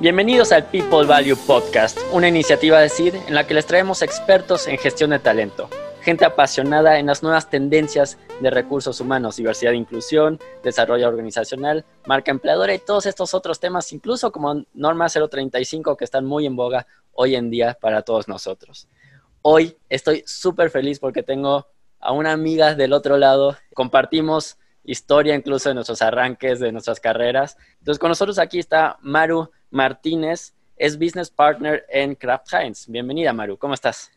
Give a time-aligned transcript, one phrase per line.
[0.00, 4.68] Bienvenidos al People Value Podcast, una iniciativa de CID en la que les traemos expertos
[4.68, 5.68] en gestión de talento,
[6.02, 12.30] gente apasionada en las nuevas tendencias de recursos humanos, diversidad e inclusión, desarrollo organizacional, marca
[12.30, 16.86] empleadora y todos estos otros temas, incluso como norma 035 que están muy en boga
[17.10, 18.86] hoy en día para todos nosotros.
[19.42, 21.66] Hoy estoy súper feliz porque tengo
[21.98, 27.56] a una amiga del otro lado, compartimos historia incluso de nuestros arranques, de nuestras carreras.
[27.80, 32.86] Entonces con nosotros aquí está Maru Martínez, es Business Partner en Kraft Heinz.
[32.88, 34.10] Bienvenida, Maru, ¿cómo estás?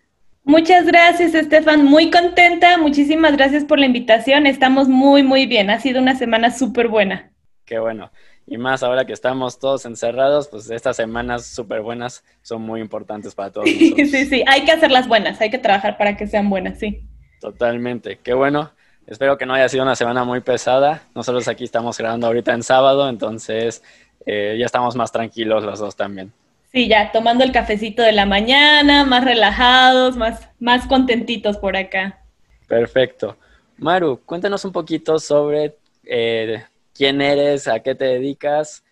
[0.43, 1.85] Muchas gracias, Estefan.
[1.85, 2.77] Muy contenta.
[2.77, 4.47] Muchísimas gracias por la invitación.
[4.47, 5.69] Estamos muy, muy bien.
[5.69, 7.31] Ha sido una semana súper buena.
[7.65, 8.11] Qué bueno.
[8.47, 13.35] Y más ahora que estamos todos encerrados, pues estas semanas súper buenas son muy importantes
[13.35, 13.70] para todos.
[13.70, 17.07] sí, sí, hay que hacerlas buenas, hay que trabajar para que sean buenas, sí.
[17.39, 18.20] Totalmente.
[18.21, 18.71] Qué bueno.
[19.07, 21.03] Espero que no haya sido una semana muy pesada.
[21.15, 23.83] Nosotros aquí estamos grabando ahorita en sábado, entonces
[24.25, 26.31] eh, ya estamos más tranquilos los dos también.
[26.71, 32.19] Sí, ya tomando el cafecito de la mañana, más relajados, más, más contentitos por acá.
[32.67, 33.37] Perfecto.
[33.77, 38.83] Maru, cuéntanos un poquito sobre eh, quién eres, a qué te dedicas,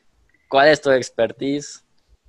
[0.49, 1.85] cuál es tu expertise.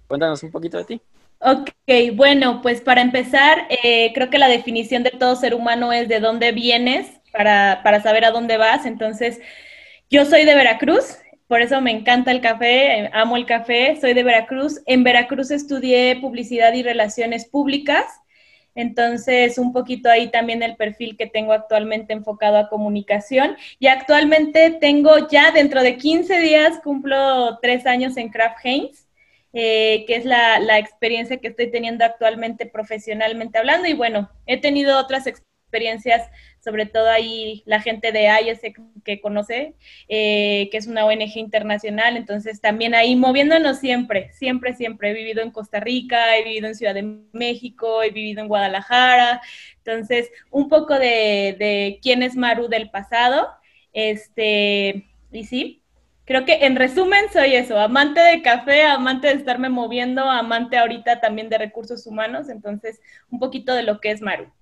[0.06, 1.00] Cuéntanos un poquito de ti.
[1.40, 1.70] Ok,
[2.14, 6.20] bueno, pues para empezar, eh, creo que la definición de todo ser humano es de
[6.20, 8.84] dónde vienes para, para saber a dónde vas.
[8.84, 9.40] Entonces,
[10.10, 11.16] yo soy de Veracruz,
[11.50, 14.80] por eso me encanta el café, amo el café, soy de Veracruz.
[14.86, 18.04] En Veracruz estudié publicidad y relaciones públicas,
[18.76, 23.56] entonces un poquito ahí también el perfil que tengo actualmente enfocado a comunicación.
[23.80, 29.08] Y actualmente tengo ya dentro de 15 días, cumplo tres años en Kraft Heinz.
[29.52, 33.88] Eh, que es la, experiencia que estoy teniendo actualmente profesionalmente hablando.
[33.88, 36.30] Y bueno, he tenido otras experiencias
[36.60, 38.60] sobre todo ahí la gente de IES
[39.04, 39.74] que conoce,
[40.08, 45.10] eh, que es una ONG internacional, entonces también ahí moviéndonos siempre, siempre, siempre.
[45.10, 47.02] He vivido en Costa Rica, he vivido en Ciudad de
[47.32, 49.40] México, he vivido en Guadalajara,
[49.78, 53.48] entonces un poco de, de quién es Maru del pasado,
[53.92, 55.82] este, y sí,
[56.24, 61.20] creo que en resumen soy eso, amante de café, amante de estarme moviendo, amante ahorita
[61.20, 64.52] también de recursos humanos, entonces un poquito de lo que es Maru.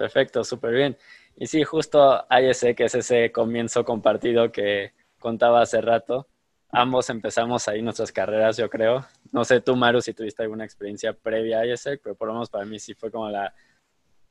[0.00, 0.96] Perfecto, súper bien.
[1.36, 6.26] Y sí, justo ese que es ese comienzo compartido que contaba hace rato.
[6.70, 9.04] Ambos empezamos ahí nuestras carreras, yo creo.
[9.30, 12.48] No sé tú, Maru, si tuviste alguna experiencia previa a ISEC, pero por lo menos
[12.48, 13.52] para mí sí fue como la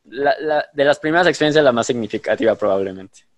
[0.03, 3.28] de las primeras experiencias la más significativa probablemente.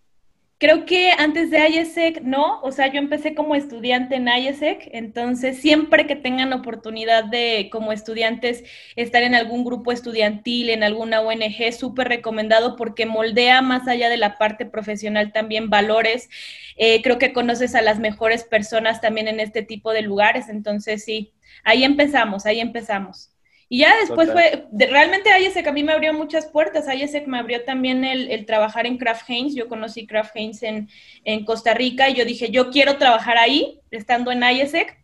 [0.62, 5.60] Creo que antes de IESEC no, o sea, yo empecé como estudiante en IESEC, entonces
[5.60, 8.64] siempre que tengan oportunidad de como estudiantes
[8.96, 14.18] estar en algún grupo estudiantil, en alguna ONG, súper recomendado porque moldea más allá de
[14.18, 16.30] la parte profesional también valores.
[16.78, 21.04] Eh, creo que conoces a las mejores personas también en este tipo de lugares, entonces
[21.04, 21.34] sí,
[21.64, 23.31] ahí empezamos, ahí empezamos.
[23.74, 26.94] Y ya después fue, realmente IESEC a mí me abrió muchas puertas.
[26.94, 29.56] IESEC me abrió también el, trabajar en Kraft Heinz.
[29.56, 30.90] Yo conocí Kraft Heinz en,
[31.24, 35.02] en, Costa Rica y yo dije, yo quiero trabajar ahí, estando en IESEC.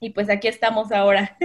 [0.00, 1.36] Y pues aquí estamos ahora.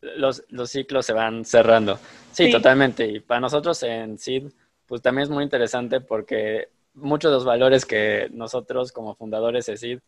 [0.00, 2.00] Los, los ciclos se van cerrando.
[2.32, 3.06] Sí, totalmente.
[3.06, 4.44] Y para nosotros en SID,
[4.86, 9.76] pues también es muy interesante porque muchos de los valores que nosotros como fundadores de
[9.76, 9.98] SID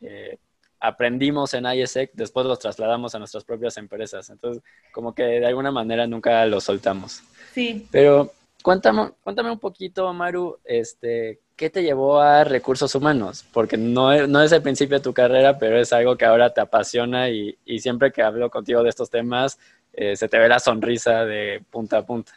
[0.00, 0.38] eh,
[0.80, 4.30] aprendimos en ISEC, después los trasladamos a nuestras propias empresas.
[4.30, 4.62] Entonces,
[4.92, 7.22] como que de alguna manera nunca los soltamos.
[7.52, 7.86] Sí.
[7.90, 13.44] Pero cuéntame, cuéntame un poquito, Maru, este, ¿qué te llevó a recursos humanos?
[13.52, 16.60] Porque no, no es el principio de tu carrera, pero es algo que ahora te
[16.60, 19.58] apasiona y, siempre que hablo contigo de estos temas,
[19.92, 22.32] eh, se te ve la sonrisa de punta a punta.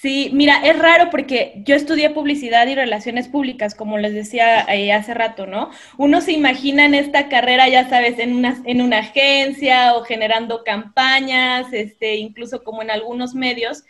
[0.00, 4.92] Sí, mira, es raro porque yo estudié publicidad y relaciones públicas, como les decía eh,
[4.94, 5.70] hace rato, ¿no?
[5.98, 10.64] Uno se imagina en esta carrera, ya sabes, en una, en una agencia o generando
[10.64, 13.84] campañas, este, incluso como en algunos medios,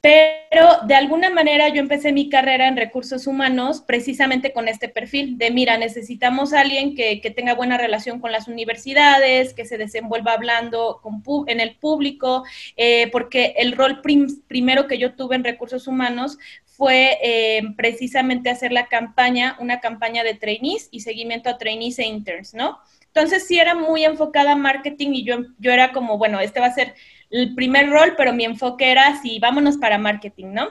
[0.00, 5.38] pero de alguna manera yo empecé mi carrera en recursos humanos precisamente con este perfil
[5.38, 10.32] de, mira, necesitamos a alguien que, tenga buena relación con las universidades, que se desenvuelva
[10.32, 11.00] hablando
[11.46, 12.44] en el público,
[12.76, 14.00] eh, porque el rol
[14.46, 20.22] primero que yo tuve en recursos humanos fue eh, precisamente hacer la campaña, una campaña
[20.22, 22.78] de trainees y seguimiento a trainees e interns, ¿no?
[23.06, 26.66] Entonces sí era muy enfocada a marketing y yo, yo era como, bueno, este va
[26.66, 26.94] a ser
[27.30, 30.68] el primer rol, pero mi enfoque era así, vámonos para marketing, ¿no?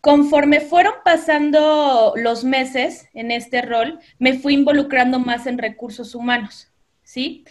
[0.00, 6.72] Conforme fueron pasando los meses en este rol, me fui involucrando más en recursos humanos,
[7.04, 7.44] ¿sí?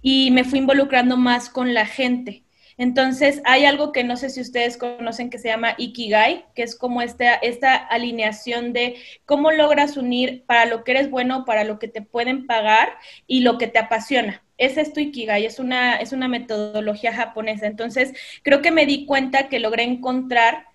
[0.00, 2.44] Y me fui involucrando más con la gente.
[2.78, 6.76] Entonces, hay algo que no sé si ustedes conocen que se llama Ikigai, que es
[6.76, 8.96] como esta, esta alineación de
[9.26, 12.90] cómo logras unir para lo que eres bueno, para lo que te pueden pagar
[13.26, 14.44] y lo que te apasiona.
[14.58, 17.66] Es tu Ikigai, es una, es una metodología japonesa.
[17.66, 18.12] Entonces,
[18.42, 20.66] creo que me di cuenta que logré encontrar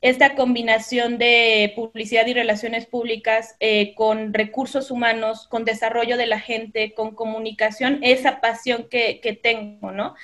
[0.00, 6.38] esta combinación de publicidad y relaciones públicas eh, con recursos humanos, con desarrollo de la
[6.38, 10.14] gente, con comunicación, esa pasión que, que tengo, ¿no?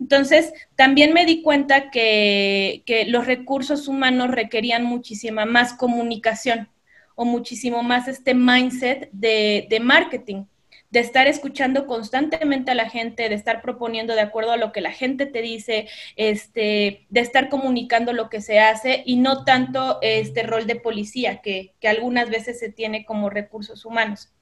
[0.00, 6.68] Entonces, también me di cuenta que, que los recursos humanos requerían muchísima más comunicación
[7.14, 10.44] o muchísimo más este mindset de, de marketing
[10.90, 14.80] de estar escuchando constantemente a la gente, de estar proponiendo de acuerdo a lo que
[14.80, 19.98] la gente te dice, este, de estar comunicando lo que se hace y no tanto
[20.02, 24.32] este rol de policía que, que algunas veces se tiene como recursos humanos.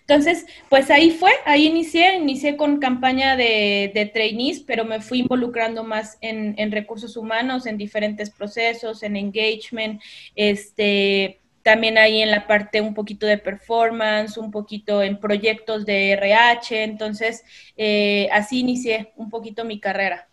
[0.00, 5.20] Entonces, pues ahí fue, ahí inicié, inicié con campaña de, de trainees, pero me fui
[5.20, 10.02] involucrando más en, en, recursos humanos, en diferentes procesos, en engagement,
[10.34, 16.12] este, también ahí en la parte un poquito de performance, un poquito en proyectos de
[16.12, 17.42] RH, entonces
[17.74, 20.28] eh, así inicié un poquito mi carrera.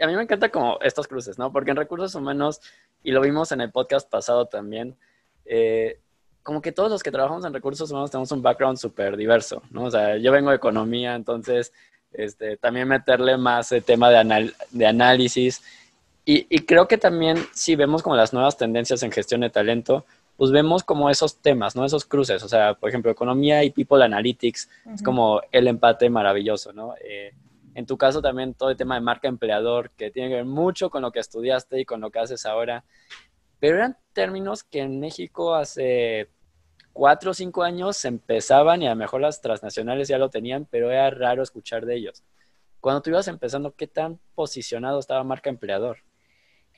[0.00, 1.52] A mí me encanta como estos cruces, ¿no?
[1.52, 2.62] Porque en recursos humanos,
[3.02, 4.96] y lo vimos en el podcast pasado también,
[5.44, 6.00] eh,
[6.42, 9.84] como que todos los que trabajamos en recursos humanos tenemos un background súper diverso, ¿no?
[9.84, 11.74] O sea, yo vengo de economía, entonces
[12.10, 15.62] este, también meterle más el tema de, de análisis.
[16.24, 20.06] Y creo que también si vemos como las nuevas tendencias en gestión de talento,
[20.40, 21.84] pues vemos como esos temas, ¿no?
[21.84, 26.72] Esos cruces, o sea, por ejemplo, economía y people analytics, es como el empate maravilloso,
[26.72, 26.94] ¿no?
[27.04, 27.34] Eh,
[27.74, 30.88] en tu caso también todo el tema de marca empleador, que tiene que ver mucho
[30.88, 32.84] con lo que estudiaste y con lo que haces ahora,
[33.58, 36.30] pero eran términos que en México hace
[36.94, 40.64] cuatro o cinco años se empezaban y a lo mejor las transnacionales ya lo tenían,
[40.64, 42.24] pero era raro escuchar de ellos.
[42.80, 45.98] Cuando tú ibas empezando, ¿qué tan posicionado estaba marca empleador?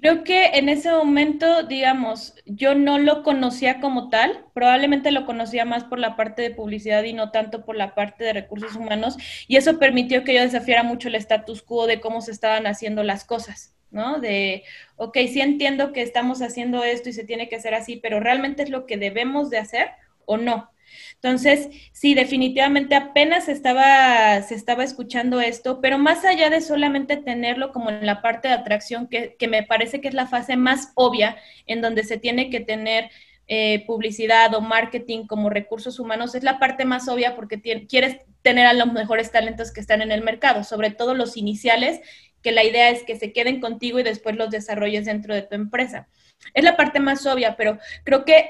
[0.03, 5.65] Creo que en ese momento, digamos, yo no lo conocía como tal, probablemente lo conocía
[5.65, 9.17] más por la parte de publicidad y no tanto por la parte de recursos humanos,
[9.47, 13.05] y eso permitió que yo desafiara mucho el status quo de cómo se estaban haciendo
[13.05, 14.19] las cosas, ¿no?
[14.19, 14.65] De,
[14.97, 18.65] ok, sí entiendo que estamos haciendo esto y se tiene que hacer así, pero ¿realmente
[18.65, 19.91] es lo que debemos de hacer
[20.27, 20.73] o no?
[21.15, 27.73] Entonces, sí, definitivamente apenas estaba, se estaba escuchando esto, pero más allá de solamente tenerlo
[27.73, 30.93] como en la parte de atracción, que, que me parece que es la fase más
[30.95, 31.37] obvia
[31.67, 33.11] en donde se tiene que tener
[33.49, 38.67] eh, publicidad o marketing como recursos humanos, es la parte más obvia porque quieres tener
[38.67, 42.01] a los mejores talentos que están en el mercado, sobre todo los iniciales,
[42.41, 45.55] que la idea es que se queden contigo y después los desarrolles dentro de tu
[45.55, 46.09] empresa.
[46.55, 48.49] Es la parte más obvia, pero creo que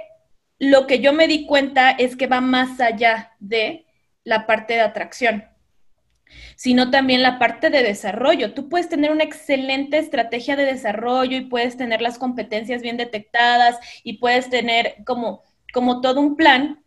[0.63, 3.85] lo que yo me di cuenta es que va más allá de
[4.23, 5.45] la parte de atracción,
[6.55, 8.55] sino también la parte de desarrollo.
[8.55, 13.81] Tú puedes tener una excelente estrategia de desarrollo y puedes tener las competencias bien detectadas
[14.05, 15.43] y puedes tener como,
[15.73, 16.82] como todo un plan,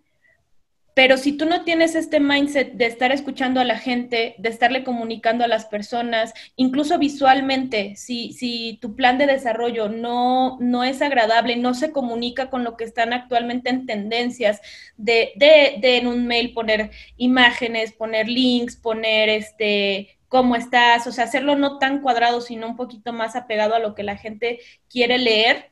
[0.96, 4.86] pero si tú no tienes este mindset de estar escuchando a la gente, de estarle
[4.86, 11.02] comunicando a las personas, incluso visualmente, si, si tu plan de desarrollo no, no es
[11.02, 14.62] agradable, no se comunica con lo que están actualmente en tendencias,
[14.96, 21.12] de, de, de en un mail poner imágenes, poner links, poner este cómo estás, o
[21.12, 24.60] sea, hacerlo no tan cuadrado, sino un poquito más apegado a lo que la gente
[24.90, 25.72] quiere leer.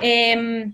[0.00, 0.70] Eh,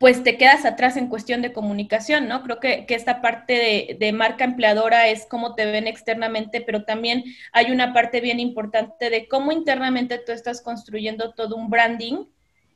[0.00, 2.42] pues te quedas atrás en cuestión de comunicación, ¿no?
[2.42, 7.22] Creo que, esta parte de, marca empleadora es cómo te ven externamente, pero también
[7.52, 12.24] hay una parte bien importante de cómo internamente tú estás construyendo todo un branding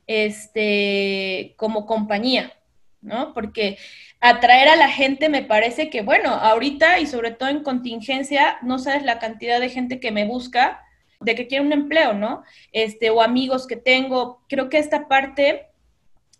[0.05, 2.53] este, como compañía,
[3.01, 3.33] ¿no?
[3.33, 3.79] Porque
[4.19, 8.77] atraer a la gente me parece que, bueno, ahorita y sobre todo en contingencia, no
[8.77, 10.83] sabes la cantidad de gente que me busca
[11.21, 12.43] de que quiere un empleo, ¿no?
[12.71, 14.43] Este, o amigos que tengo.
[14.47, 15.69] Creo que esta parte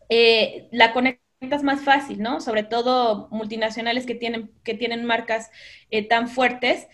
[0.10, 2.42] eh, la conectas más fácil, ¿no?
[2.42, 5.52] Sobre todo multinacionales que tienen, que tienen marcas
[5.92, 6.88] eh, tan fuertes.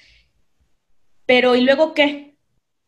[1.25, 2.35] Pero ¿y luego qué?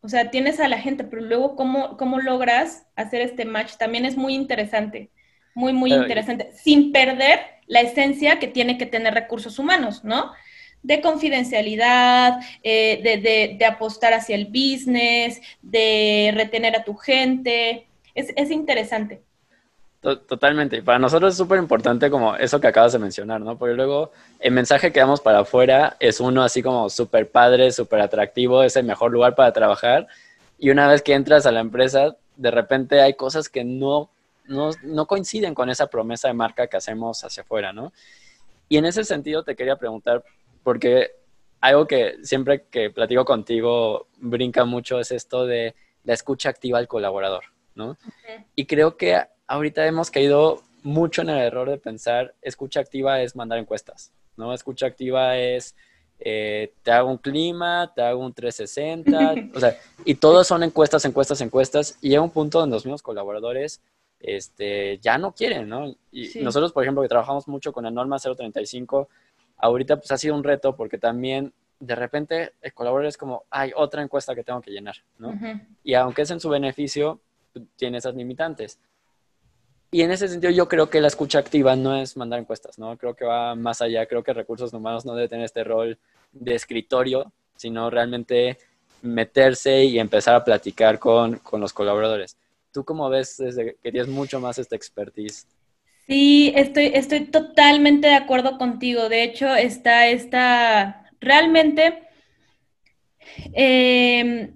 [0.01, 3.77] O sea, tienes a la gente, pero luego ¿cómo, cómo logras hacer este match?
[3.77, 5.11] También es muy interesante,
[5.55, 10.31] muy, muy interesante, sin perder la esencia que tiene que tener recursos humanos, ¿no?
[10.83, 17.87] de confidencialidad, eh, de, de, de, apostar hacia el business, de retener a tu gente.
[18.13, 19.21] Es, es interesante.
[20.03, 20.77] Totalmente.
[20.77, 23.57] Y para nosotros es súper importante como eso que acabas de mencionar, ¿no?
[23.57, 28.01] Porque luego el mensaje que damos para afuera es uno así como súper padre, súper
[28.01, 30.07] atractivo, es el mejor lugar para trabajar.
[30.59, 34.09] Y una vez que entras a la empresa, de repente hay cosas que no,
[34.45, 37.93] no, no coinciden con esa promesa de marca que hacemos hacia afuera, ¿no?
[38.67, 40.21] Y en ese sentido te quería preguntar,
[40.63, 41.11] porque
[41.61, 46.89] algo que siempre que platico contigo brinca mucho es esto de la escucha activa al
[46.89, 47.97] colaborador, ¿no?
[48.53, 49.17] Y creo que
[49.47, 54.53] ahorita hemos caído mucho en el error de pensar escucha activa es mandar encuestas, ¿no?
[54.53, 55.75] Escucha activa es
[56.19, 61.03] eh, te hago un clima, te hago un 360, o sea, y todos son encuestas,
[61.05, 63.81] encuestas, encuestas, y llega un punto donde los mismos colaboradores
[64.19, 65.93] este, ya no quieren, ¿no?
[66.11, 69.09] Y nosotros, por ejemplo, que trabajamos mucho con la norma 035,
[69.57, 73.71] ahorita pues ha sido un reto porque también de repente el colaborador es como, hay
[73.75, 75.37] otra encuesta que tengo que llenar, ¿no?
[75.83, 77.19] Y aunque es en su beneficio,
[77.75, 78.79] tiene esas limitantes.
[79.93, 82.97] Y en ese sentido yo creo que la escucha activa no es mandar encuestas, ¿no?
[82.97, 85.99] Creo que va más allá, creo que recursos humanos no debe tener este rol
[86.31, 88.57] de escritorio, sino realmente
[89.03, 92.37] meterse y empezar a platicar con, con los colaboradores.
[92.71, 95.45] ¿Tú cómo ves desde que tienes mucho más esta expertise?
[96.07, 99.09] Sí, estoy, estoy totalmente de acuerdo contigo.
[99.09, 102.01] De hecho, está esta, realmente,
[103.53, 104.55] em,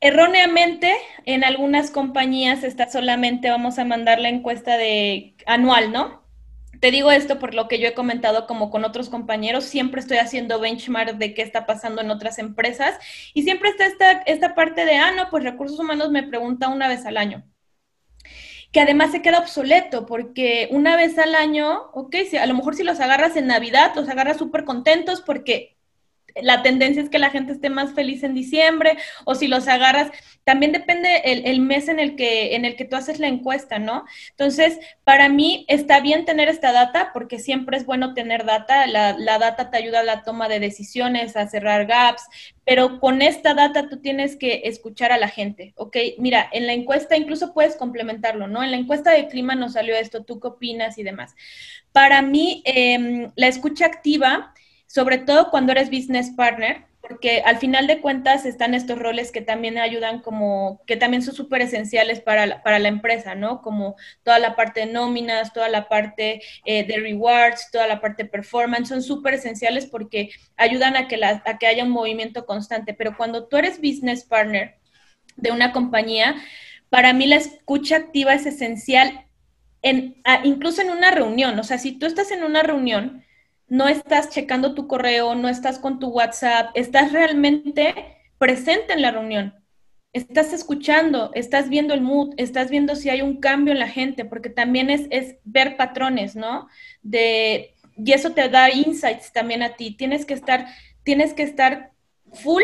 [0.00, 6.22] erróneamente, en algunas compañías está solamente, vamos a mandar la encuesta de anual, ¿no?
[6.80, 10.18] Te digo esto por lo que yo he comentado como con otros compañeros, siempre estoy
[10.18, 12.96] haciendo benchmark de qué está pasando en otras empresas
[13.34, 16.88] y siempre está esta, esta parte de, ah, no, pues recursos humanos me pregunta una
[16.88, 17.44] vez al año
[18.72, 22.74] que además se queda obsoleto, porque una vez al año, ok, si, a lo mejor
[22.74, 25.77] si los agarras en Navidad, los agarras súper contentos porque
[26.42, 30.10] la tendencia es que la gente esté más feliz en diciembre o si los agarras,
[30.44, 34.06] también depende el, mes en el, que, en el que tú haces la encuesta, ¿no?
[34.30, 39.12] Entonces, para mí está bien tener esta data porque siempre es bueno tener data, la,
[39.38, 42.22] data te ayuda a la toma de decisiones, a cerrar gaps,
[42.64, 45.96] pero con esta data tú tienes que escuchar a la gente, ¿ok?
[46.16, 48.62] Mira, en la encuesta incluso puedes complementarlo, ¿no?
[48.62, 51.34] En la encuesta de clima nos salió esto, tú qué opinas y demás.
[51.92, 54.54] Para mí, eh, la escucha activa
[54.88, 59.40] sobre todo cuando eres business partner, porque al final de cuentas están estos roles que
[59.40, 63.62] también ayudan como, que también son súper esenciales para la, para la empresa, ¿no?
[63.62, 68.24] Como toda la parte de nóminas, toda la parte eh, de rewards, toda la parte
[68.24, 72.46] de performance, son súper esenciales porque ayudan a que, la, a que haya un movimiento
[72.46, 72.94] constante.
[72.94, 74.78] Pero cuando tú eres business partner
[75.36, 76.34] de una compañía,
[76.90, 79.26] para mí la escucha activa es esencial,
[79.82, 81.58] en, incluso en una reunión.
[81.58, 83.24] O sea, si tú estás en una reunión,
[83.68, 87.94] no estás checando tu correo, no estás con tu WhatsApp, estás realmente
[88.38, 89.54] presente en la reunión.
[90.12, 94.24] Estás escuchando, estás viendo el mood, estás viendo si hay un cambio en la gente,
[94.24, 96.68] porque también es, es ver patrones, ¿no?
[97.02, 99.94] De, y eso te da insights también a ti.
[99.96, 100.66] Tienes que estar,
[101.02, 101.92] tienes que estar
[102.32, 102.62] full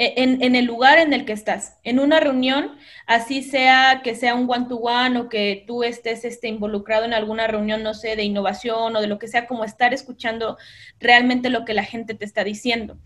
[0.00, 4.36] e, en, el lugar en el que estás, en una reunión, así sea que sea
[4.36, 8.94] un one-to-one o que tú estés este, involucrado en alguna reunión, no sé, de innovación
[8.94, 10.56] o de lo que sea, como estar escuchando
[11.00, 12.96] realmente lo que la gente te está diciendo.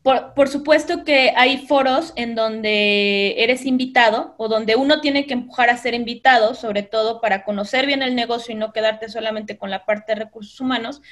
[0.00, 5.34] Por, por, supuesto que hay foros en donde eres invitado o donde uno tiene que
[5.34, 9.58] empujar a ser invitado, sobre todo para conocer bien el negocio y no quedarte solamente
[9.58, 11.02] con la parte de recursos humanos.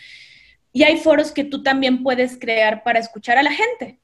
[0.73, 4.00] Y hay foros que tú también puedes crear para escuchar a la gente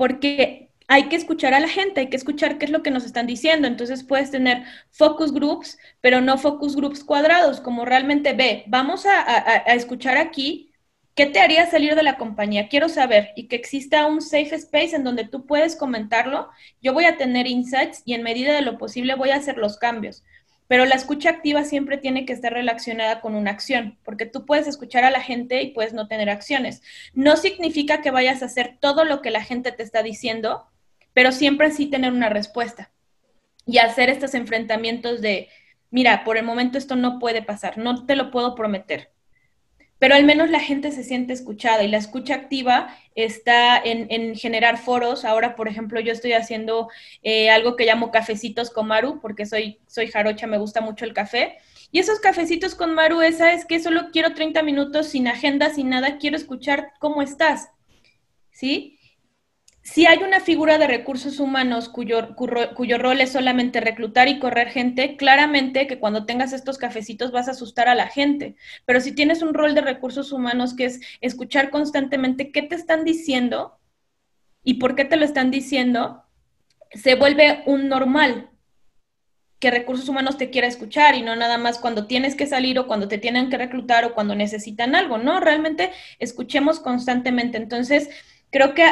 [0.00, 3.04] porque hay que escuchar a la gente, hay que escuchar qué es lo que nos
[3.04, 3.68] están diciendo.
[3.68, 9.56] Entonces puedes tener focus groups, pero no focus groups cuadrados, como realmente ve, vamos a,
[9.74, 10.72] escuchar aquí
[11.14, 12.68] ¿Qué te haría salir de la compañía?
[12.68, 16.48] Quiero saber y que exista un safe space en donde tú puedes comentarlo.
[16.80, 19.76] Yo voy a tener insights y en medida de lo posible voy a hacer los
[19.76, 20.24] cambios.
[20.70, 24.68] Pero la escucha activa siempre tiene que estar relacionada con una acción, porque tú puedes
[24.68, 26.80] escuchar a la gente y puedes no tener acciones.
[27.12, 30.68] No significa que vayas a hacer todo lo que la gente te está diciendo,
[31.12, 32.92] pero siempre sí tener una respuesta
[33.66, 35.48] y hacer estos enfrentamientos de,
[35.90, 39.10] mira, por el momento esto no puede pasar, no te lo puedo prometer,
[40.00, 44.78] pero al menos la gente se siente escuchada y la escucha activa está en, generar
[44.78, 45.26] foros.
[45.26, 46.88] Ahora, por ejemplo, yo estoy haciendo
[47.22, 51.12] eh, algo que llamo cafecitos con Maru, porque soy, soy jarocha, me gusta mucho el
[51.12, 51.58] café.
[51.92, 55.90] Y esos cafecitos con Maru, esa es que solo quiero 30 minutos sin agenda, sin
[55.90, 57.68] nada, quiero escuchar cómo estás.
[58.52, 58.98] ¿Sí?
[59.92, 62.22] Si hay una figura de recursos humanos cuyo,
[62.98, 67.52] rol es solamente reclutar y correr gente, claramente que cuando tengas estos cafecitos vas a
[67.52, 68.54] asustar a la gente.
[68.86, 73.04] Pero si tienes un rol de recursos humanos que es escuchar constantemente qué te están
[73.04, 73.80] diciendo
[74.62, 76.22] y por qué te lo están diciendo,
[76.92, 78.48] se vuelve un normal
[79.58, 82.86] que recursos humanos te quiera escuchar y no nada más cuando tienes que salir o
[82.86, 85.40] cuando te tienen que reclutar o cuando necesitan algo, ¿no?
[85.40, 87.58] Realmente escuchemos constantemente.
[87.58, 88.08] Entonces,
[88.50, 88.84] creo que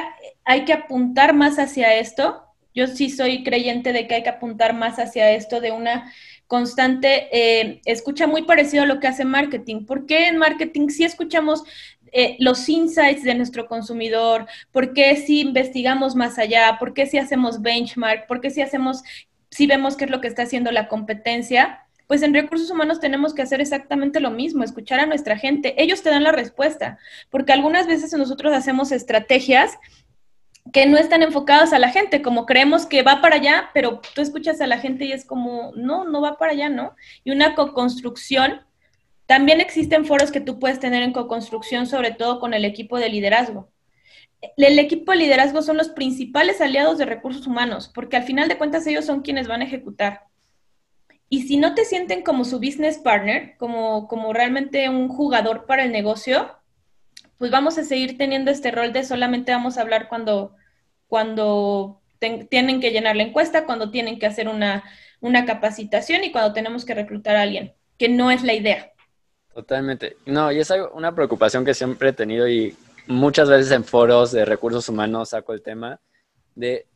[0.48, 2.42] hay que apuntar más hacia esto.
[2.74, 6.10] Yo sí soy creyente de que hay que apuntar más hacia esto de una
[6.46, 9.84] constante eh, escucha muy parecido a lo que hace marketing.
[9.84, 11.64] ¿Por qué en marketing sí escuchamos
[12.12, 17.18] eh, los insights de nuestro consumidor, por qué si investigamos más allá, por qué si
[17.18, 19.02] hacemos benchmark, por qué si hacemos,
[19.50, 23.34] si vemos qué es lo que está haciendo la competencia, pues en recursos humanos tenemos
[23.34, 25.74] que hacer exactamente lo mismo, escuchar a nuestra gente.
[25.76, 29.76] Ellos te dan la respuesta, porque algunas veces nosotros hacemos estrategias
[30.72, 34.20] que no están enfocadas a la gente, como creemos que va para allá, pero tú
[34.20, 36.94] escuchas a la gente y es como, no, no va para allá, ¿no?
[37.24, 38.62] Y una co-construcción,
[39.26, 43.08] también existen foros que tú puedes tener en co-construcción, sobre todo con el equipo de
[43.08, 43.70] liderazgo.
[44.56, 48.56] El equipo de liderazgo son los principales aliados de recursos humanos, porque al final de
[48.56, 50.22] cuentas ellos son quienes van a ejecutar.
[51.28, 55.84] Y si no te sienten como su business partner, como, como realmente un jugador para
[55.84, 56.57] el negocio,
[57.38, 60.54] pues vamos a seguir teniendo este rol de solamente vamos a hablar cuando,
[61.06, 64.84] cuando tienen que llenar la encuesta, cuando tienen que hacer una,
[65.46, 68.92] capacitación y cuando tenemos que reclutar a alguien, que no es la idea.
[69.54, 70.16] Totalmente.
[70.26, 72.76] No, y es una preocupación que siempre he tenido y
[73.06, 76.00] muchas veces en foros de recursos humanos saco el tema
[76.54, 76.86] de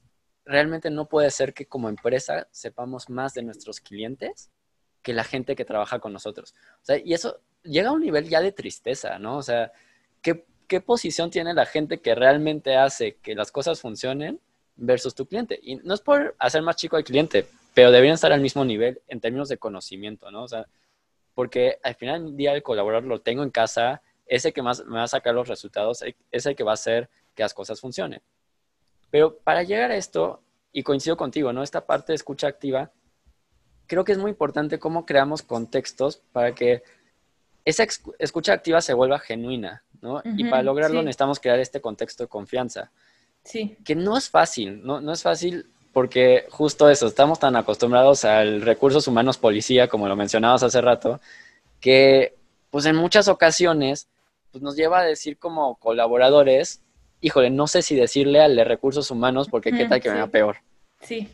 [0.44, 4.50] realmente no puede ser que como empresa sepamos más de nuestros clientes
[5.02, 6.54] que la gente que trabaja con nosotros.
[6.82, 9.36] O sea, y eso llega a un nivel ya de tristeza, ¿no?
[9.36, 9.72] O sea,
[10.22, 14.40] ¿qué, posición tiene la gente que realmente hace que las cosas funcionen
[14.74, 15.60] versus tu cliente.
[15.62, 19.02] Y no es por hacer más chico al cliente, pero deberían estar al mismo nivel
[19.08, 20.44] en términos de conocimiento, ¿no?
[20.44, 20.66] O sea,
[21.34, 24.96] porque al final del día el colaborador lo tengo en casa, ese que más me
[24.96, 28.22] va a sacar los resultados, es el que va a hacer que las cosas funcionen.
[29.10, 31.62] Pero para llegar a esto, y coincido contigo, ¿no?
[31.62, 32.90] Esta parte de escucha activa,
[33.86, 36.82] creo que es muy importante cómo creamos contextos para que
[37.64, 37.86] esa
[38.18, 40.22] escucha activa se vuelva genuina, ¿no?
[40.24, 42.90] y para lograrlo necesitamos crear este contexto de confianza.
[43.44, 43.76] Sí.
[43.84, 48.62] Que no es fácil, no, no es fácil porque justo eso, estamos tan acostumbrados al
[48.62, 51.20] recursos humanos policía, como lo mencionabas hace rato,
[51.80, 52.34] que
[52.70, 54.08] pues en muchas ocasiones
[54.50, 56.82] pues nos lleva a decir como colaboradores,
[57.20, 60.58] híjole, no sé si decirle al de recursos humanos porque qué tal que me peor.
[61.00, 61.28] Sí.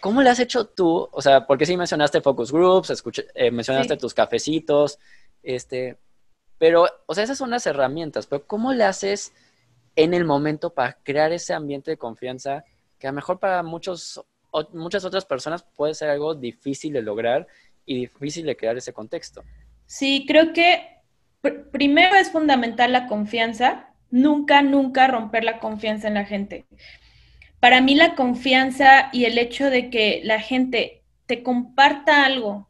[0.00, 1.08] ¿Cómo le has hecho tú?
[1.12, 4.98] O sea, porque sí mencionaste focus groups, escuché, eh, mencionaste tus cafecitos,
[5.44, 5.98] este,
[6.58, 9.32] pero, o sea, esas son las herramientas, pero ¿cómo le haces
[9.96, 12.64] en el momento para crear ese ambiente de confianza
[12.98, 14.24] que a lo mejor para muchos,
[14.72, 17.46] muchas otras personas puede ser algo difícil de lograr
[17.84, 19.42] y difícil de crear ese contexto?
[19.86, 21.02] Sí, creo que
[21.70, 26.64] primero es fundamental la confianza, nunca, nunca romper la confianza en la gente.
[27.60, 32.68] Para mí la confianza y el hecho de que la gente te comparta algo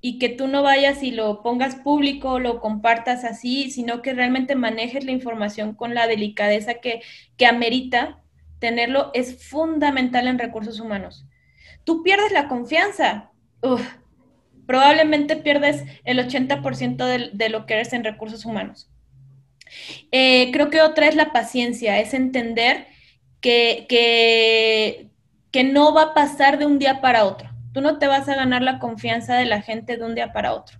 [0.00, 4.54] y que tú no vayas y lo pongas público, lo compartas así, sino que realmente
[4.54, 7.00] manejes la información con la delicadeza que,
[7.36, 8.22] que amerita
[8.58, 11.26] tenerlo, es fundamental en recursos humanos.
[11.84, 13.30] Tú pierdes la confianza,
[14.66, 18.90] probablemente pierdes el 80% de, de, lo que eres en recursos humanos.
[20.12, 22.86] Eh, creo que otra es la paciencia, es entender
[23.40, 25.10] que, que,
[25.50, 28.34] que no va a pasar de un día para otro Tú no te vas a
[28.34, 30.78] ganar la confianza de la gente de un día para otro.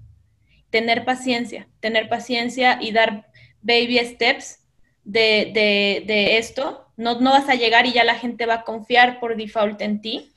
[0.71, 3.31] Tener paciencia, tener paciencia y dar
[3.61, 4.61] baby steps
[5.05, 6.91] de, esto.
[6.97, 10.01] No, no, vas a llegar y ya la gente va a confiar por default en
[10.01, 10.33] ti.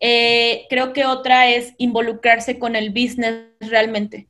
[0.00, 4.28] Eh, creo que otra es involucrarse con el business realmente.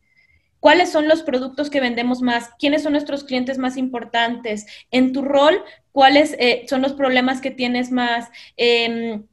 [0.60, 2.50] ¿Cuáles son los productos que vendemos más?
[2.60, 4.66] ¿Quiénes son nuestros clientes más importantes?
[4.92, 8.28] En tu rol, ¿cuáles eh, son los problemas que tienes más?
[8.56, 9.24] Em,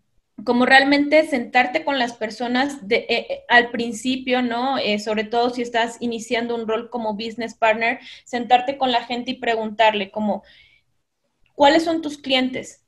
[0.44, 4.78] como realmente sentarte con las personas de, eh, eh, al principio, ¿no?
[4.78, 9.32] Eh, sobre todo si estás iniciando un rol como business partner, sentarte con la gente
[9.32, 10.44] y preguntarle como,
[11.56, 12.86] ¿cuáles son tus clientes?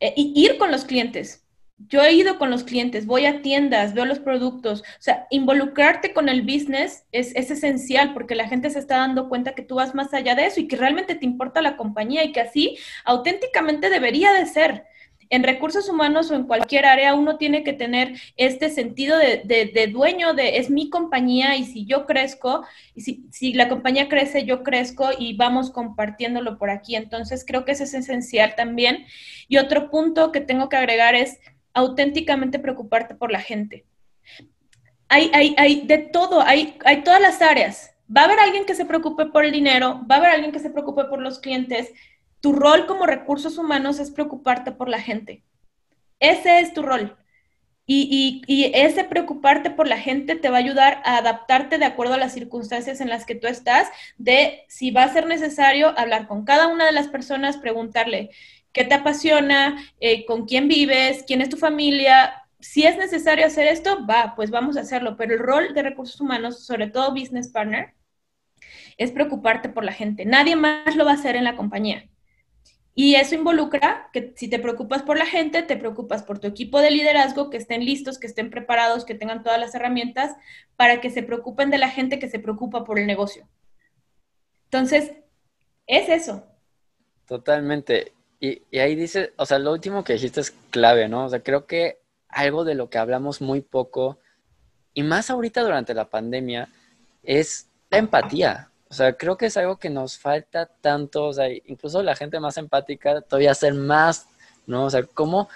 [0.00, 1.44] y ir con los clientes.
[1.76, 4.82] Yo he ido con los clientes, voy a tiendas, veo los productos.
[4.82, 9.28] O sea, involucrarte con el business es, es esencial porque la gente se está dando
[9.28, 12.22] cuenta que tú vas más allá de eso y que realmente te importa la compañía
[12.22, 14.84] y que así auténticamente debería de ser
[15.30, 20.34] en recursos humanos o en cualquier área uno tiene que tener este sentido de, dueño
[20.34, 22.64] de es mi compañía y si yo crezco,
[22.94, 26.96] y si, la compañía crece, yo crezco y vamos compartiéndolo por aquí.
[26.96, 29.06] Entonces creo que eso es esencial también.
[29.48, 31.38] Y otro punto que tengo que agregar es
[31.74, 33.84] auténticamente preocuparte por la gente.
[35.08, 37.94] Hay, hay, hay de todo, hay, hay todas las áreas.
[38.14, 40.58] Va a haber alguien que se preocupe por el dinero, va a haber alguien que
[40.58, 41.92] se preocupe por los clientes,
[42.40, 45.42] tu rol como recursos humanos es preocuparte por la gente.
[46.20, 47.16] Ese es tu rol.
[47.90, 48.42] Y,
[48.74, 52.34] ese preocuparte por la gente te va a ayudar a adaptarte de acuerdo a las
[52.34, 56.66] circunstancias en las que tú estás, de si va a ser necesario hablar con cada
[56.68, 58.28] una de las personas, preguntarle
[58.72, 62.34] qué te apasiona, eh, con quién vives, quién es tu familia.
[62.60, 65.16] Si es necesario hacer esto, va, pues vamos a hacerlo.
[65.16, 67.94] Pero el rol de recursos humanos, sobre todo business partner,
[68.98, 70.26] es preocuparte por la gente.
[70.26, 72.06] Nadie más lo va a hacer en la compañía.
[73.00, 76.80] Y eso involucra que si te preocupas por la gente, te preocupas por tu equipo
[76.80, 80.34] de liderazgo, que estén listos, que estén preparados, que tengan todas las herramientas
[80.74, 83.46] para que se preocupen de la gente que se preocupa por el negocio.
[84.64, 85.12] Entonces,
[85.86, 86.44] es eso.
[87.28, 88.14] Totalmente.
[88.40, 91.26] Y, ahí dice, o sea, lo último que dijiste es clave, ¿no?
[91.26, 94.18] O sea, creo que algo de lo que hablamos muy poco,
[94.92, 96.68] y más ahorita durante la pandemia,
[97.22, 98.72] es la empatía.
[98.90, 102.40] O sea, creo que es algo que nos falta tanto, o sea, incluso la gente
[102.40, 104.26] más empática todavía hacer más,
[104.66, 104.84] ¿no?
[104.84, 105.48] O sea, cómo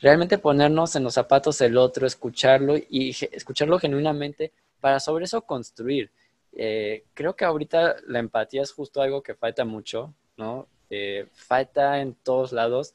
[0.00, 6.10] realmente ponernos en los zapatos del otro, escucharlo y escucharlo genuinamente para sobre eso construir.
[6.52, 10.66] Eh, creo que ahorita la empatía es justo algo que falta mucho, ¿no?
[10.88, 12.92] Eh, falta en todos lados.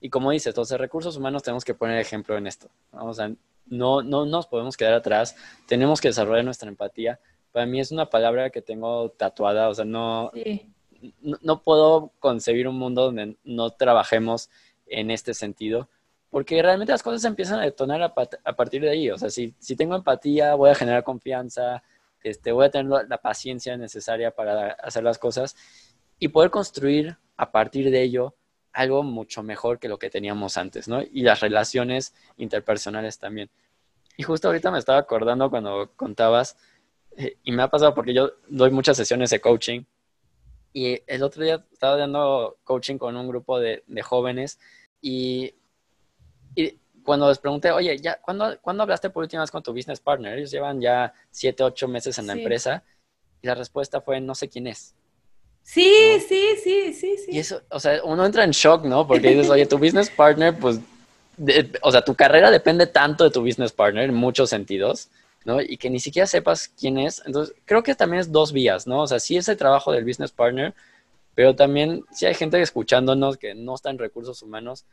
[0.00, 2.68] Y como dices, los recursos humanos tenemos que poner ejemplo en esto.
[2.92, 3.32] O sea,
[3.66, 7.18] no, no nos podemos quedar atrás, tenemos que desarrollar nuestra empatía
[7.52, 10.32] para mí es una palabra que tengo tatuada, o sea, no,
[11.20, 14.50] no, puedo concebir un mundo donde no trabajemos
[14.86, 15.88] en este sentido,
[16.30, 18.14] porque realmente las cosas empiezan a detonar a,
[18.54, 21.82] partir de ahí, o sea, si, si, tengo empatía, voy a generar confianza,
[22.22, 25.54] este, voy a tener la paciencia necesaria para hacer las cosas
[26.18, 28.34] y poder construir a partir de ello
[28.72, 31.02] algo mucho mejor que lo que teníamos antes, ¿no?
[31.02, 33.50] Y las relaciones interpersonales también.
[34.16, 36.56] Y justo ahorita me estaba acordando cuando contabas
[37.42, 39.82] y me ha pasado porque yo doy muchas sesiones de coaching
[40.72, 44.58] y el otro día estaba dando coaching con un grupo de, de jóvenes
[45.00, 45.54] y,
[46.54, 50.00] y, cuando les pregunté, oye, ya, ¿cuándo, ¿cuándo, hablaste por última vez con tu business
[50.00, 50.38] partner?
[50.38, 52.84] Ellos llevan ya siete, ocho meses en la empresa
[53.42, 54.94] y la respuesta fue, no sé quién es.
[55.64, 57.32] Sí, sí, sí, sí, sí.
[57.32, 59.06] Y eso, o sea, uno entra en shock, ¿no?
[59.06, 60.78] Porque dices, oye, tu business partner, pues,
[61.82, 65.08] o sea, tu carrera depende tanto de tu business partner en muchos sentidos
[65.44, 65.60] ¿no?
[65.60, 67.22] Y que ni siquiera sepas quién es.
[67.26, 69.02] Entonces, creo que también es dos vías, ¿no?
[69.02, 70.74] O sea, sí es el trabajo del business partner,
[71.34, 74.84] pero también si hay gente escuchándonos que no está en recursos humanos,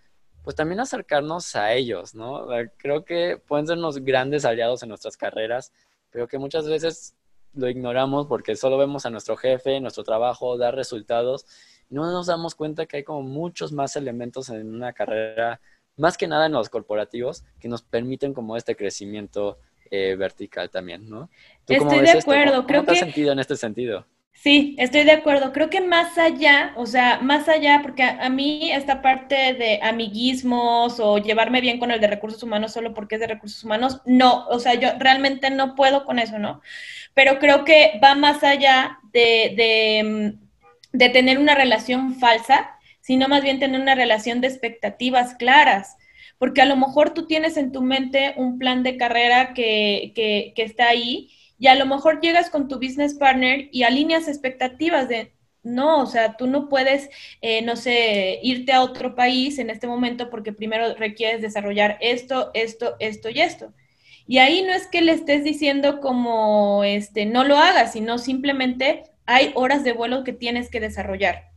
[0.44, 2.48] pues también acercarnos a ellos, ¿no?
[2.78, 5.74] creo que pueden ser unos grandes aliados en nuestras carreras,
[6.12, 7.14] pero que muchas veces
[7.54, 11.46] lo ignoramos porque solo vemos a nuestro jefe, nuestro trabajo, dar resultados,
[11.90, 15.60] no nos damos cuenta que hay como muchos más elementos en una carrera,
[15.98, 19.58] más que nada en los corporativos, que nos permiten como este crecimiento
[19.91, 21.30] eh, vertical también, ¿no?
[21.67, 22.95] estoy de acuerdo, creo que...
[22.95, 24.06] sentido en este sentido?
[24.41, 25.52] Sí, estoy de acuerdo.
[25.52, 30.97] Creo que más allá, o sea, más allá, porque a, mí esta parte de amiguismos
[31.02, 34.47] o llevarme bien con el de recursos humanos solo porque es de recursos humanos, no,
[34.47, 36.62] o sea, yo realmente no puedo con eso, ¿no?
[37.13, 40.36] Pero creo que va más allá de, de,
[40.93, 45.97] de tener una relación falsa, sino más bien tener una relación de expectativas claras
[46.39, 50.54] porque a lo mejor tú tienes en tu mente un plan de carrera que, que,
[50.63, 55.34] está ahí y a lo mejor llegas con tu business partner y alineas expectativas de,
[55.63, 57.10] no, o sea, tú no puedes,
[57.41, 62.52] eh, no sé, irte a otro país en este momento porque primero requieres desarrollar esto,
[62.54, 63.73] esto, esto y esto.
[64.25, 69.04] Y ahí no es que le estés diciendo como, este, no lo hagas, sino simplemente
[69.25, 71.49] hay horas de vuelo que tienes que desarrollar.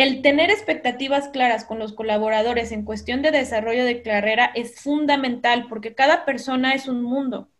[0.00, 5.66] El tener expectativas claras con los colaboradores en cuestión de desarrollo de carrera es fundamental
[5.68, 7.50] porque cada persona es un mundo.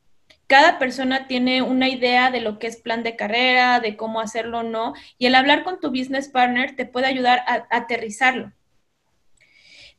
[0.46, 4.60] Cada persona tiene una idea de lo que es plan de carrera, de cómo hacerlo
[4.60, 8.52] o no, y el hablar con tu business partner te puede ayudar a, aterrizarlo.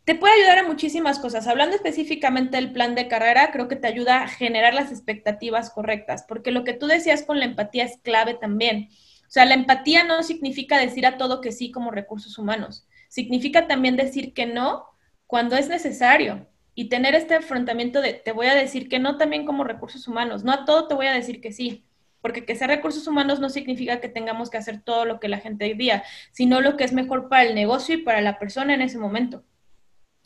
[0.03, 1.45] Te puede ayudar a muchísimas cosas.
[1.45, 6.25] Hablando específicamente del plan de carrera, creo que te ayuda a generar las expectativas correctas,
[6.27, 8.89] porque lo que tú decías con la empatía es clave también.
[9.31, 13.65] O sea, la empatía no significa decir a todo que sí como recursos humanos, significa
[13.65, 14.87] también decir que no
[15.25, 16.49] cuando es necesario.
[16.75, 20.43] Y tener este afrontamiento de te voy a decir que no también como recursos humanos,
[20.43, 21.85] no a todo te voy a decir que sí,
[22.19, 25.39] porque que sea recursos humanos no significa que tengamos que hacer todo lo que la
[25.39, 28.81] gente diría, sino lo que es mejor para el negocio y para la persona en
[28.81, 29.45] ese momento.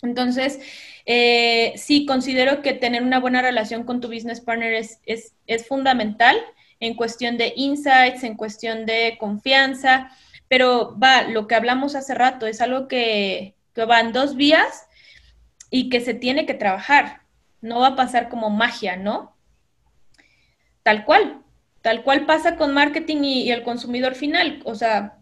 [0.02, 0.60] Entonces,
[1.06, 5.68] eh, sí, considero que tener una buena relación con tu business partner es, es, es
[5.68, 6.38] fundamental
[6.80, 10.10] en cuestión de insights, en cuestión de confianza,
[10.48, 14.88] pero va, lo que hablamos hace rato es algo que, que va en dos vías
[15.70, 17.22] y que se tiene que trabajar.
[17.62, 19.36] No va a pasar como magia, ¿no?
[20.84, 21.42] Tal cual,
[21.82, 24.62] tal cual pasa con marketing y, y el consumidor final.
[24.66, 25.18] O sea,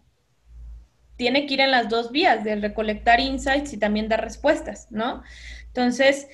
[1.15, 5.23] tiene que ir en las dos vías, de recolectar insights y también dar respuestas, ¿no?
[5.67, 6.27] Entonces,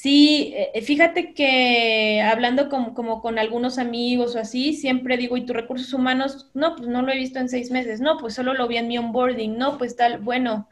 [0.00, 5.56] Sí, eh, fíjate que hablando como, con algunos amigos o así, siempre digo, ¿y tus
[5.56, 6.52] recursos humanos?
[6.54, 8.00] No, pues no lo he visto en seis meses.
[8.00, 9.58] No, pues solo lo vi en mi onboarding.
[9.58, 10.68] No, pues tal, bueno,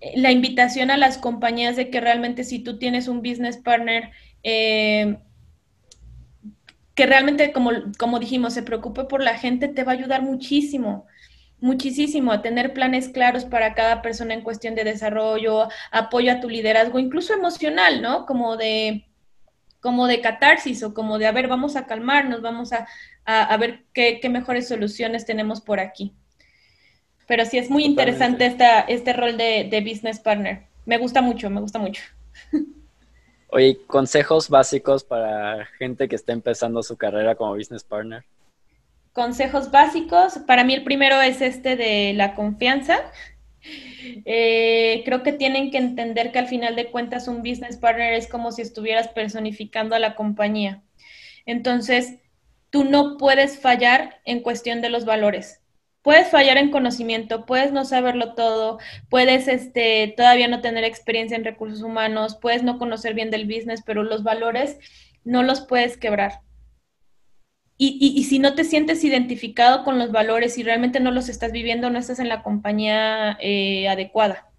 [0.00, 4.10] eh, la invitación a las compañías de que realmente si tú tienes un business partner,
[4.42, 5.18] eh,
[6.96, 11.06] que realmente, como, como dijimos, se preocupe por la gente, te va a ayudar muchísimo
[11.60, 16.48] muchísimo a tener planes claros para cada persona en cuestión de desarrollo, apoyo a tu
[16.48, 18.26] liderazgo, incluso emocional, ¿no?
[18.26, 19.06] Como de,
[19.80, 22.86] como de catarsis o como de, a ver, vamos a calmarnos, vamos a,
[23.24, 26.14] a, ver qué, qué, mejores soluciones tenemos por aquí.
[27.26, 30.66] Pero sí es muy interesante esta, este rol de, de business partner.
[30.84, 32.02] Me gusta mucho, me gusta mucho.
[33.52, 38.24] Oye, consejos básicos para gente que está empezando su carrera como business partner
[39.12, 40.38] consejos básicos.
[40.46, 42.98] Para mí el primero es este de la confianza.
[44.24, 48.26] Eh, creo que tienen que entender que al final de cuentas un business partner es
[48.28, 50.82] como si estuvieras personificando a la compañía.
[51.46, 52.16] Entonces,
[52.70, 55.60] tú no puedes fallar en cuestión de los valores.
[56.02, 58.78] Puedes fallar en conocimiento, puedes no saberlo todo,
[59.10, 63.82] puedes este, todavía no tener experiencia en recursos humanos, puedes no conocer bien del business,
[63.84, 64.78] pero los valores
[65.24, 66.40] no los puedes quebrar.
[67.82, 71.88] Y, si no te sientes identificado con los valores y realmente no los estás viviendo,
[71.88, 74.50] no estás en la compañía eh, adecuada.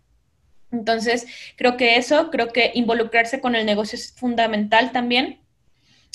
[0.72, 5.40] Entonces, creo que eso, creo que involucrarse con el negocio es fundamental también.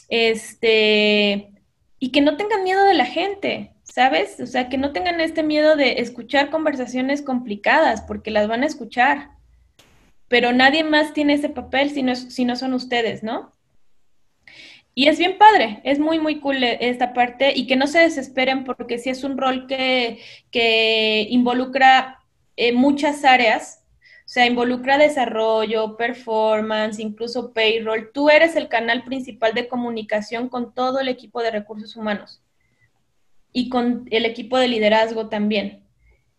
[0.09, 1.53] Este,
[2.01, 4.41] y que no tengan miedo de la gente, ¿sabes?
[4.41, 8.67] O sea, que no tengan este miedo de escuchar conversaciones complicadas, porque las van a
[8.67, 9.31] escuchar.
[10.27, 13.53] Pero nadie más tiene ese papel si no, si no son ustedes, ¿no?
[14.99, 18.65] Y es bien padre, es muy, muy cool esta parte y que no se desesperen
[18.65, 22.25] porque si es un rol que, que involucra
[22.57, 23.85] eh, muchas áreas,
[24.25, 28.11] o sea, involucra desarrollo, performance, incluso payroll.
[28.11, 32.41] Tú eres el canal principal de comunicación con todo el equipo de recursos humanos
[33.53, 35.85] y con el equipo de liderazgo también.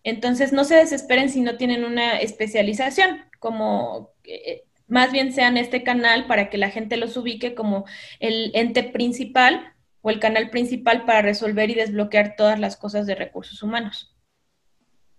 [0.04, 5.84] Entonces, no se desesperen si no tienen una especialización, como eh, más bien sean este
[5.84, 7.86] canal para que la gente los ubique como
[8.20, 13.16] el ente principal o el canal principal para resolver y desbloquear todas las cosas de
[13.16, 14.16] recursos humanos.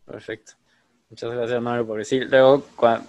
[0.05, 0.53] Perfecto.
[1.11, 2.29] Muchas gracias, Mario, por decir.
[2.31, 2.63] Luego,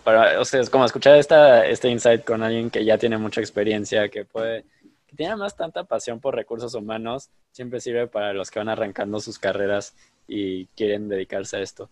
[0.04, 3.42] para, o sea, es como escuchar esta, este insight con alguien que ya tiene mucha
[3.42, 4.64] experiencia, que puede,
[5.06, 9.20] que tiene más tanta pasión por recursos humanos, siempre sirve para los que van arrancando
[9.20, 9.96] sus carreras
[10.28, 11.90] y quieren dedicarse a esto.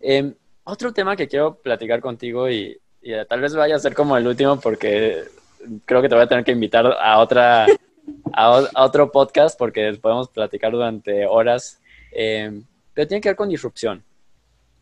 [0.00, 0.34] Em,
[0.64, 4.26] otro tema que quiero platicar contigo y y tal vez vaya a ser como el
[4.26, 5.24] último porque
[5.84, 7.66] creo que te voy a tener que invitar a otra
[8.32, 11.80] a, otro podcast porque podemos platicar durante horas.
[12.12, 14.02] Em, pero tiene que ver con disrupción,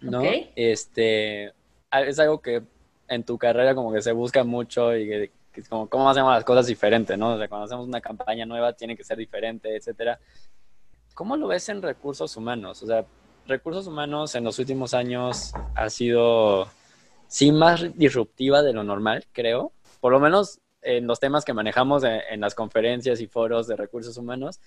[0.00, 0.22] ¿no?
[0.54, 1.52] Este
[1.92, 2.62] es algo que
[3.08, 5.30] en tu carrera como que se busca mucho y que,
[5.68, 7.34] como cómo hacemos las cosas diferentes, ¿no?
[7.34, 10.18] O sea, cuando hacemos una campaña nueva tiene que ser diferente, etcétera.
[11.14, 12.82] ¿Cómo lo ves en recursos humanos?
[12.82, 13.04] O sea,
[13.46, 16.68] recursos humanos en los últimos años ha sido
[17.28, 19.72] sí más disruptiva de lo normal, creo.
[20.00, 24.16] Por lo menos en los temas que manejamos en, las conferencias y foros de recursos
[24.16, 24.60] humanos,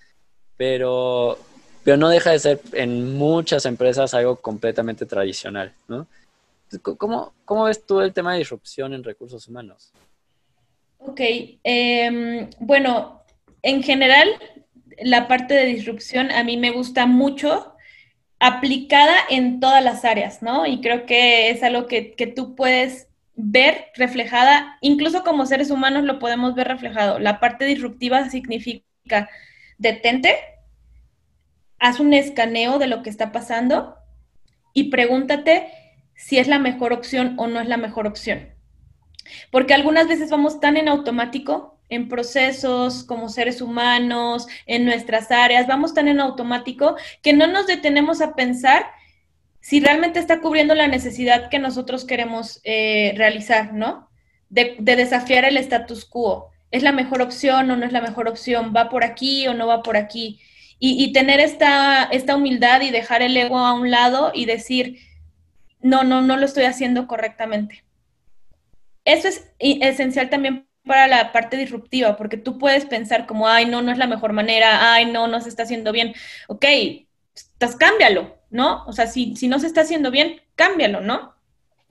[0.57, 1.37] pero,
[1.83, 6.07] pero no deja de ser en muchas empresas algo completamente tradicional, ¿no?
[6.81, 9.91] ¿Cómo, cómo ves tú el tema de disrupción en recursos humanos?
[10.99, 11.21] Ok,
[11.63, 13.23] em, bueno,
[13.63, 14.27] en general,
[15.01, 17.73] la parte de disrupción a mí me gusta mucho
[18.39, 20.65] aplicada en todas las áreas, ¿no?
[20.65, 26.19] Y creo que es algo que, tú puedes ver reflejada, incluso como seres humanos lo
[26.19, 27.19] podemos ver reflejado.
[27.19, 29.29] La parte disruptiva significa
[29.77, 30.35] detente,
[31.79, 33.95] haz un escaneo de lo que está pasando
[34.73, 35.69] y pregúntate
[36.15, 38.49] si es la mejor opción o no es la mejor opción.
[39.51, 45.67] Porque algunas veces vamos tan en automático en procesos como seres humanos, en nuestras áreas,
[45.67, 48.85] vamos tan en automático que no nos detenemos a pensar
[49.59, 54.09] si realmente está cubriendo la necesidad que nosotros queremos eh, realizar, ¿no?
[54.49, 56.51] De, desafiar el status quo.
[56.71, 58.73] ¿Es la mejor opción o no es la mejor opción?
[58.75, 60.39] ¿Va por aquí o no va por aquí?
[60.79, 64.99] Y, y tener esta, esta humildad y dejar el ego a un lado y decir,
[65.81, 67.83] no, no, no lo estoy haciendo correctamente.
[69.03, 73.81] Eso es esencial también para la parte disruptiva, porque tú puedes pensar como, ay, no,
[73.81, 76.13] no es la mejor manera, ay, no, no se está haciendo bien.
[76.47, 76.65] Ok,
[77.57, 78.85] pues cámbialo, ¿no?
[78.85, 81.35] O sea, si, si no se está haciendo bien, cámbialo, ¿no?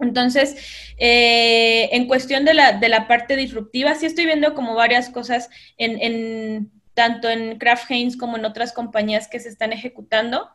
[0.01, 0.57] Entonces,
[0.98, 5.51] eh, en cuestión de la, de la parte disruptiva, sí estoy viendo como varias cosas
[5.77, 10.51] en, en tanto en Kraft Heinz como en otras compañías que se están ejecutando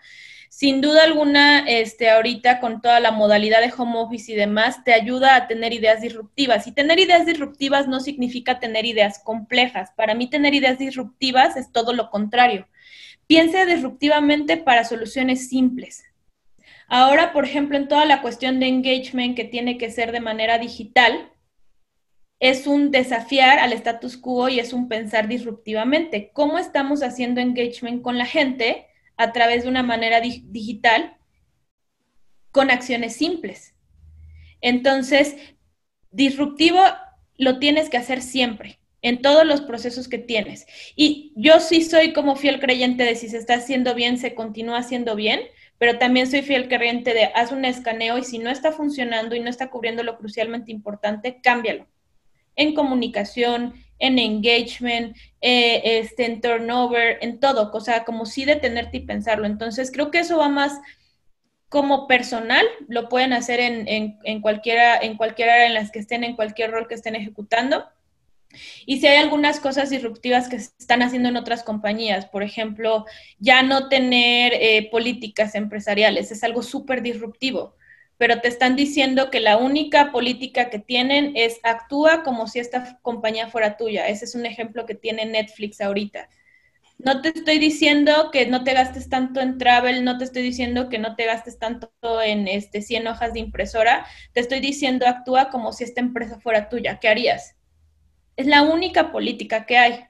[0.56, 4.94] sin duda alguna, este, ahorita con toda la modalidad de home office y demás, te
[4.94, 6.68] ayuda a tener ideas disruptivas.
[6.68, 9.90] Y tener ideas disruptivas no significa tener ideas complejas.
[9.98, 12.68] Para mí, tener ideas disruptivas es todo lo contrario.
[13.26, 16.04] Piense disruptivamente para soluciones simples.
[16.88, 20.60] Ahora, por ejemplo, en toda la cuestión de engagement que tiene que ser de manera
[20.60, 21.32] digital,
[22.40, 26.30] es un desafiar al status quo y es un pensar disruptivamente.
[26.32, 28.86] ¿Cómo estamos haciendo engagement con la gente
[29.18, 31.18] a través de una manera digital
[32.52, 33.76] con acciones simples?
[34.62, 35.36] Entonces,
[36.12, 36.80] disruptivo
[37.38, 40.66] lo tienes que hacer siempre en todos los procesos que tienes.
[40.96, 44.78] Y yo sí soy como fiel creyente de si se está haciendo bien, se continúa
[44.78, 45.42] haciendo bien,
[45.78, 49.42] pero también soy fiel creyente de haz un escaneo y si no está funcionando y
[49.42, 51.88] no está cubriendo lo crucialmente importante, cámbialo
[52.56, 53.74] en comunicación,
[54.04, 59.46] en engagement, eh, este, en turnover, en todo, o sea, como sí detenerte y pensarlo.
[59.46, 60.78] Entonces, creo que eso va más
[61.70, 66.26] como personal, lo pueden hacer en, en, en cualquiera, en cualquiera en las que estén,
[66.26, 67.86] en cualquier rol que estén ejecutando.
[68.86, 73.06] Y si hay algunas cosas disruptivas que se están haciendo en otras compañías, por ejemplo,
[73.40, 77.76] ya no tener eh, políticas empresariales, es algo súper disruptivo
[78.24, 82.98] pero te están diciendo que la única política que tienen es actúa como si esta
[83.02, 84.08] compañía fuera tuya.
[84.08, 86.30] Ese es un ejemplo que tiene Netflix ahorita.
[86.98, 90.88] No te estoy diciendo que no te gastes tanto en travel, no te estoy diciendo
[90.88, 91.92] que no te gastes tanto
[92.24, 96.70] en este 100 hojas de impresora, te estoy diciendo actúa como si esta empresa fuera
[96.70, 97.00] tuya.
[97.02, 97.58] ¿Qué harías?
[98.38, 100.06] Es la única política que hay.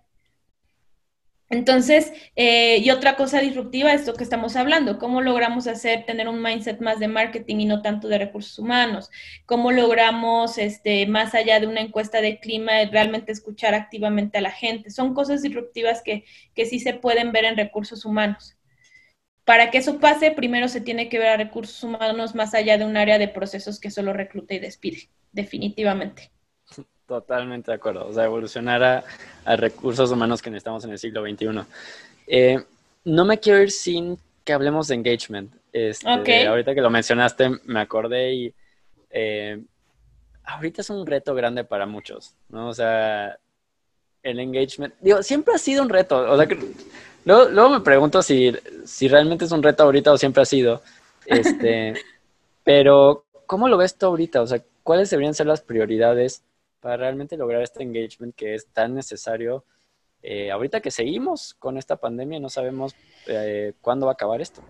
[1.50, 6.28] Entonces, eh, y otra cosa disruptiva es lo que estamos hablando, cómo logramos hacer, tener
[6.28, 9.10] un mindset más de marketing y no tanto de recursos humanos,
[9.46, 14.52] cómo logramos, este, más allá de una encuesta de clima, realmente escuchar activamente a la
[14.52, 14.90] gente.
[14.90, 16.26] Son cosas disruptivas que,
[16.56, 18.58] que sí se pueden ver en recursos humanos.
[19.46, 22.86] Para que eso pase, primero se tiene que ver a recursos humanos más allá de
[22.86, 26.33] un área de procesos que solo recluta y despide, definitivamente.
[27.08, 28.08] Totalmente de acuerdo.
[28.08, 28.84] O sea, evolucionar
[29.46, 31.48] a, recursos humanos que necesitamos en el siglo XXI.
[32.28, 32.64] Eh,
[33.04, 35.54] no me quiero ir sin que hablemos de engagement.
[35.72, 38.54] Este, ahorita que lo mencionaste, me acordé y
[39.10, 39.62] eh,
[40.44, 42.70] ahorita es un reto grande para muchos, ¿no?
[42.70, 43.38] O sea,
[44.22, 46.32] el engagement, digo, siempre ha sido un reto.
[46.32, 46.58] O sea, que,
[47.26, 48.54] luego, luego, me pregunto si,
[48.86, 50.82] si realmente es un reto ahorita o siempre ha sido.
[51.26, 51.94] Este,
[52.64, 54.42] pero, ¿cómo lo ves tú ahorita?
[54.42, 56.44] O sea, ¿cuáles deberían ser las prioridades
[56.84, 59.64] para realmente lograr este engagement que es tan necesario.
[60.22, 62.94] Eh, ahorita que seguimos con esta pandemia, no sabemos
[63.26, 64.62] eh, cuándo va a acabar esto.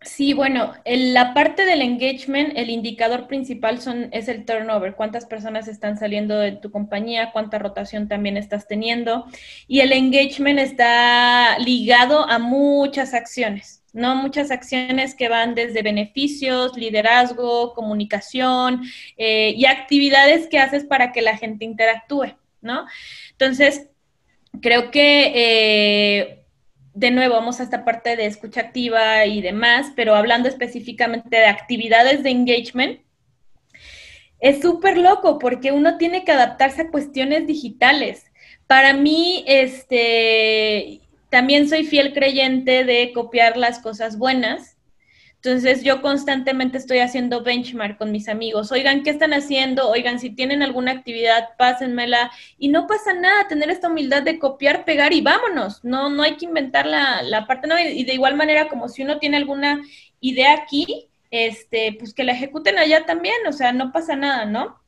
[0.00, 5.26] Sí, bueno, en la parte del engagement, el indicador principal son, es el turnover, cuántas
[5.26, 9.26] personas están saliendo de tu compañía, cuánta rotación también estás teniendo.
[9.66, 13.77] Y el engagement está ligado a muchas acciones.
[13.92, 14.14] ¿No?
[14.16, 18.82] Muchas acciones que van desde beneficios, liderazgo, comunicación
[19.16, 22.86] eh, y actividades que haces para que la gente interactúe, ¿no?
[23.32, 23.88] Entonces,
[24.60, 26.44] creo que, eh,
[26.94, 31.46] de nuevo, vamos a esta parte de escucha activa y demás, pero hablando específicamente de
[31.46, 33.00] actividades de engagement,
[34.40, 38.24] es súper loco porque uno tiene que adaptarse a cuestiones digitales.
[38.66, 44.78] Para mí, este, también soy fiel creyente de copiar las cosas buenas.
[45.42, 48.72] Entonces yo constantemente estoy haciendo benchmark con mis amigos.
[48.72, 49.88] Oigan, ¿qué están haciendo?
[49.88, 52.32] Oigan, si tienen alguna actividad, pásenmela.
[52.58, 55.84] Y no pasa nada tener esta humildad de copiar, pegar y vámonos.
[55.84, 57.78] No, no hay que inventar la, la parte, no.
[57.78, 59.80] Y de igual manera, como si uno tiene alguna
[60.18, 63.36] idea aquí, este, pues que la ejecuten allá también.
[63.46, 64.82] O sea, no pasa nada, ¿no?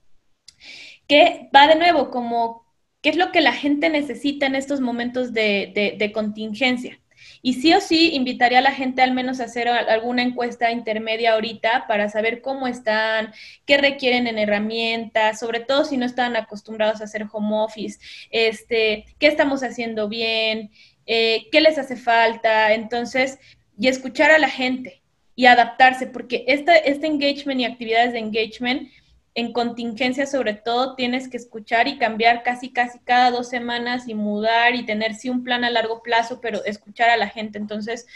[1.06, 2.69] Que va de nuevo como
[3.02, 6.98] qué es lo que la gente necesita en estos momentos de, contingencia.
[7.42, 11.32] Y sí o sí invitaría a la gente al menos a hacer alguna encuesta intermedia
[11.32, 13.32] ahorita para saber cómo están,
[13.66, 17.98] qué requieren en herramientas, sobre todo si no están acostumbrados a hacer home office,
[18.30, 20.70] este, qué estamos haciendo bien,
[21.06, 22.74] eh, qué les hace falta.
[22.74, 23.38] Entonces,
[23.78, 25.02] y escuchar a la gente
[25.34, 28.90] y adaptarse, porque este, este engagement y actividades de engagement
[29.34, 34.14] en contingencia sobre todo tienes que escuchar y cambiar casi casi cada dos semanas y
[34.14, 37.58] mudar y tener sí un plan a largo plazo, pero escuchar a la gente.
[37.58, 38.06] Entonces,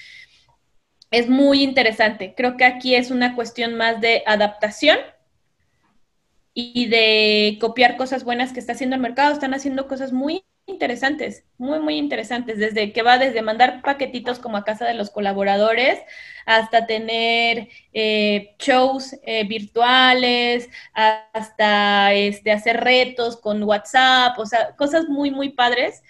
[1.10, 2.34] es muy interesante.
[2.36, 4.98] Creo que aquí es una cuestión más de adaptación
[6.52, 9.32] y de copiar cosas buenas que está haciendo el mercado.
[9.32, 14.56] Están haciendo cosas muy interesantes, muy, muy interesantes, desde que va desde mandar paquetitos como
[14.56, 16.00] a casa de los colaboradores
[16.46, 25.08] hasta tener eh, shows eh, virtuales, hasta este, hacer retos con WhatsApp, o sea, cosas
[25.08, 26.02] muy, muy padres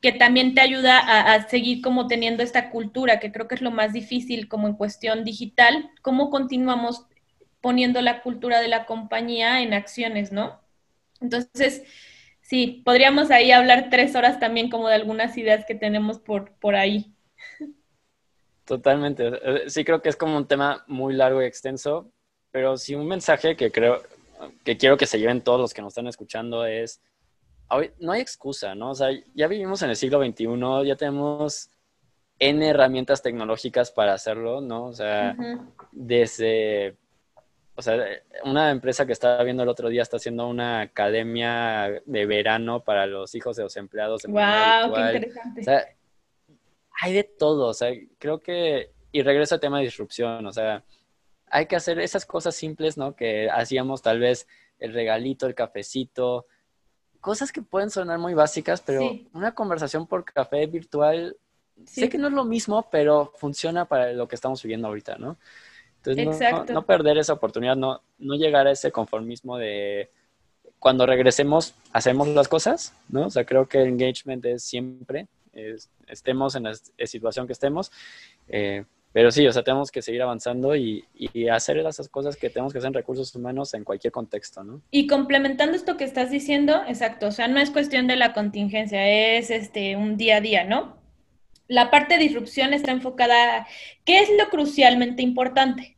[0.00, 3.62] que también te ayuda a, a, seguir como teniendo esta cultura, que creo que es
[3.62, 7.06] lo más difícil como en cuestión digital, cómo continuamos
[7.62, 10.60] poniendo la cultura de la compañía en acciones, ¿no?
[11.22, 11.84] Entonces,
[12.54, 16.76] sí, podríamos ahí hablar tres horas también como de algunas ideas que tenemos por, por
[16.76, 17.12] ahí.
[18.64, 19.68] Totalmente.
[19.68, 22.12] Sí creo que es como un tema muy largo y extenso,
[22.52, 24.02] pero sí un mensaje que creo,
[24.64, 27.02] que quiero que se lleven todos los que nos están escuchando es,
[27.98, 28.90] no hay excusa, ¿no?
[28.90, 31.70] O sea, ya vivimos en el siglo XXI, ya tenemos
[32.38, 34.84] N herramientas tecnológicas para hacerlo, ¿no?
[34.84, 35.36] O sea,
[35.90, 36.96] desde,
[37.76, 38.04] o sea,
[38.44, 43.06] una empresa que estaba viendo el otro día está haciendo una academia de verano para
[43.06, 44.22] los hijos de los empleados.
[44.24, 44.94] ¡Wow!
[44.94, 45.60] ¡Qué interesante!
[45.60, 45.86] O sea,
[47.00, 50.84] hay de todo, o sea, creo que, y regreso al tema de disrupción, o sea,
[51.48, 53.16] hay que hacer esas cosas simples, ¿no?
[53.16, 54.46] Que hacíamos tal vez
[54.78, 56.46] el regalito, el cafecito,
[57.20, 61.36] cosas que pueden sonar muy básicas, pero una conversación por café virtual,
[61.84, 65.38] sé que no es lo mismo, pero funciona para lo que estamos viviendo ahorita, ¿no?
[66.04, 70.10] Entonces, no, perder esa oportunidad, no, no llegar a ese conformismo de
[70.78, 73.26] cuando regresemos, hacemos las cosas, ¿no?
[73.26, 75.28] O sea, creo que el engagement es siempre,
[76.06, 76.74] estemos en la
[77.06, 77.90] situación que estemos.
[78.48, 78.84] Eh,
[79.14, 81.04] pero sí, o sea, tenemos que seguir avanzando y,
[81.50, 84.82] hacer esas cosas que tenemos que hacer en recursos humanos en cualquier contexto, ¿no?
[84.90, 89.08] Y complementando esto que estás diciendo, exacto, o sea, no es cuestión de la contingencia,
[89.08, 90.96] es este un día a día, ¿no?
[91.68, 93.68] La parte de disrupción está enfocada,
[94.04, 95.93] ¿qué es lo crucialmente importante?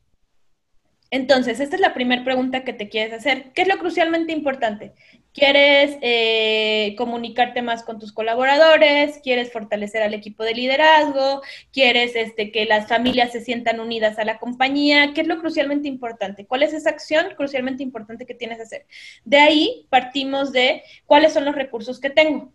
[1.11, 3.52] Entonces, esta es la primera pregunta que te quieres hacer.
[3.54, 4.92] ¿Qué es lo crucialmente importante?
[5.32, 9.20] ¿Quieres eh, comunicarte más con tus colaboradores?
[9.22, 11.42] ¿Quieres fortalecer al equipo de liderazgo?
[11.72, 15.12] ¿Quieres este, que las familias se sientan unidas a la compañía?
[15.14, 16.46] ¿Qué es lo crucialmente importante?
[16.46, 18.86] ¿Cuál es esa acción crucialmente importante que tienes que hacer?
[19.24, 22.52] De ahí partimos de cuáles son los recursos que tengo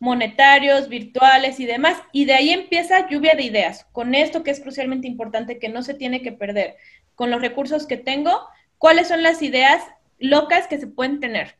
[0.00, 1.98] monetarios, virtuales y demás.
[2.10, 3.86] Y de ahí empieza lluvia de ideas.
[3.92, 6.76] Con esto que es crucialmente importante, que no se tiene que perder,
[7.20, 8.48] con los recursos que tengo,
[8.78, 9.84] cuáles son las ideas
[10.18, 11.58] locas que se pueden tener.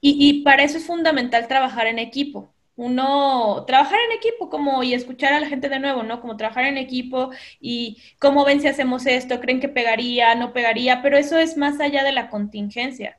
[0.00, 2.54] Y, para eso es fundamental trabajar en equipo.
[2.76, 6.20] Uno, trabajar en equipo como y escuchar a la gente de nuevo, ¿no?
[6.20, 11.02] Como trabajar en equipo y cómo ven si hacemos esto, creen que pegaría, no pegaría,
[11.02, 13.18] pero eso es más allá de la contingencia.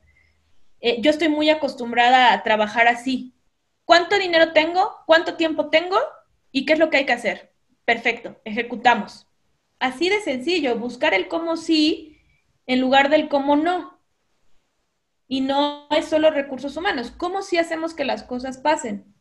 [0.80, 3.34] Eh, yo estoy muy acostumbrada a trabajar así,
[3.84, 4.90] ¿Cuánto dinero tengo?
[5.04, 5.98] ¿Cuánto tiempo tengo?
[6.52, 7.52] ¿Y qué es lo que hay que hacer?
[7.84, 9.26] Perfecto, ejecutamos.
[9.82, 12.20] Así de sencillo, buscar el cómo sí
[12.66, 13.98] en lugar del cómo no.
[15.26, 17.10] Y no es solo recursos humanos.
[17.10, 19.12] ¿Cómo sí hacemos que las cosas pasen?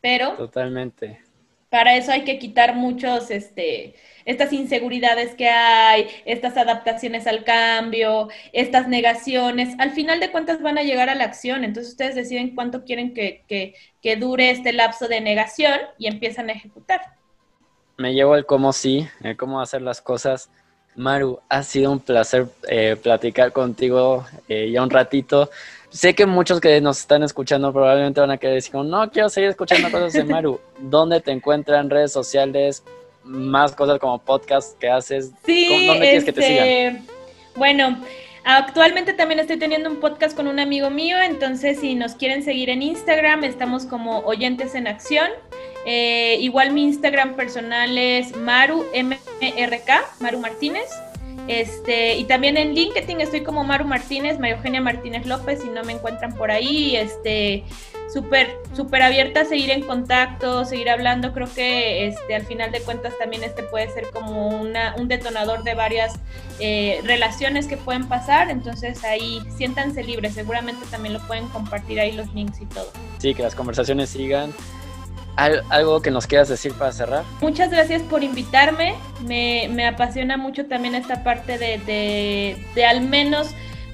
[0.00, 0.36] Pero...
[0.36, 1.20] Totalmente.
[1.68, 3.94] Para eso hay que quitar muchos, este,
[4.24, 9.74] estas inseguridades que hay, estas adaptaciones al cambio, estas negaciones.
[9.80, 11.62] Al final de cuentas van a llegar a la acción.
[11.62, 13.44] Entonces ustedes deciden cuánto quieren que,
[14.00, 17.02] que, dure este lapso de negación y empiezan a ejecutar.
[17.96, 20.50] Me llevo el cómo sí, el cómo hacer las cosas.
[20.96, 25.50] Maru, ha sido un placer eh, platicar contigo eh, ya un ratito
[25.94, 29.50] sé que muchos que nos están escuchando probablemente van a querer decir, no quiero seguir
[29.50, 30.60] escuchando cosas de Maru.
[30.78, 32.82] ¿Dónde te encuentran redes sociales?
[33.22, 35.30] Más cosas como podcast que haces.
[35.46, 36.66] Sí, ¿Dónde quieres que te sigan?
[36.66, 37.02] Este,
[37.54, 37.98] bueno,
[38.42, 42.70] actualmente también estoy teniendo un podcast con un amigo mío, entonces si nos quieren seguir
[42.70, 45.30] en Instagram, estamos como Oyentes en Acción.
[45.86, 50.88] Eh, igual mi Instagram personal es Maru MRK, Maru Martínez.
[51.46, 55.84] Este, y también en LinkedIn estoy como Maru Martínez, María Eugenia Martínez López, si no
[55.84, 57.64] me encuentran por ahí, este,
[58.10, 61.32] súper, súper abierta a seguir en contacto, seguir hablando.
[61.32, 65.64] Creo que este, al final de cuentas también este puede ser como una, un detonador
[65.64, 66.14] de varias
[66.60, 68.50] eh, relaciones que pueden pasar.
[68.50, 72.90] Entonces ahí siéntanse libres, seguramente también lo pueden compartir ahí los links y todo.
[73.18, 74.52] Sí, que las conversaciones sigan
[75.36, 77.24] ¿Algo que nos quieras decir para cerrar?
[77.40, 78.94] Muchas gracias por invitarme.
[79.26, 83.48] Me, me apasiona mucho también esta parte de, de, al menos,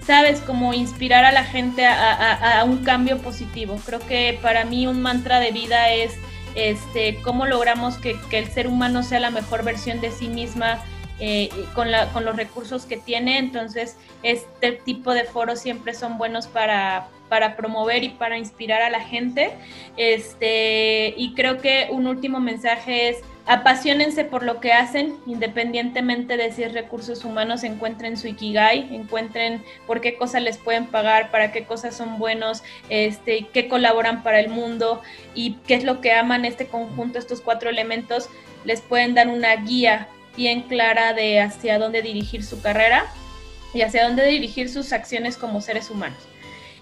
[0.07, 3.81] sabes, como inspirar a la gente a, a, un cambio positivo.
[3.87, 6.13] Creo que para mí un mantra de vida es
[6.55, 10.83] este, cómo logramos que, que el ser humano sea la mejor versión de sí misma
[11.21, 13.39] eh, con, la, con los recursos que tiene.
[13.39, 18.91] Entonces, este tipo de foros siempre son buenos para, para promover y para inspirar a
[18.91, 19.53] la gente.
[19.97, 26.53] Este, y creo que un último mensaje es apasionense por lo que hacen, independientemente de
[26.53, 31.51] si es recursos humanos, encuentren su ikigai, encuentren por qué cosas les pueden pagar, para
[31.51, 35.01] qué cosas son buenos, este, qué colaboran para el mundo
[35.35, 38.29] y qué es lo que aman este conjunto, estos cuatro elementos,
[38.65, 43.07] les pueden dar una guía bien clara de hacia dónde dirigir su carrera
[43.75, 46.30] y hacia dónde dirigir sus acciones como seres humanos.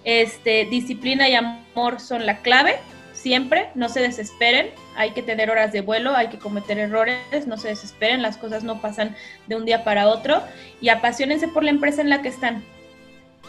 [0.09, 2.77] Este, disciplina y amor son la clave,
[3.13, 7.59] siempre, no se desesperen, hay que tener horas de vuelo, hay que cometer errores, no
[7.59, 9.15] se desesperen, las cosas no pasan
[9.49, 10.41] de un día para otro
[10.81, 12.65] y apasionense por la empresa en la que están.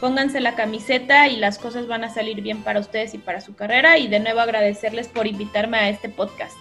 [0.01, 3.55] Pónganse la camiseta y las cosas van a salir bien para ustedes y para su
[3.55, 6.57] carrera y de nuevo agradecerles por invitarme a este podcast.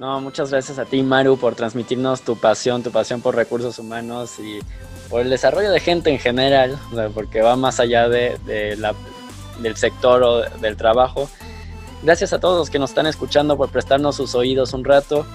[0.00, 4.40] No, muchas gracias a ti, Maru, por transmitirnos tu pasión, tu pasión por recursos humanos
[4.40, 4.58] y
[5.08, 6.78] por el desarrollo de gente en general,
[7.14, 8.76] porque va más allá de,
[9.60, 11.28] del sector o del trabajo.
[12.02, 15.26] Gracias a todos los que nos están escuchando por prestarnos sus oídos un rato.